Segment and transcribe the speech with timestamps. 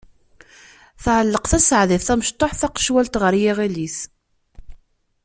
[1.03, 3.97] Tɛelleq Tasaɛdit tamecṭuḥt taqecwalt ɣer yiɣil-is.